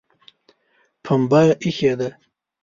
پمبه 1.03 1.41
ایښې 1.63 1.93
ده 1.99 2.09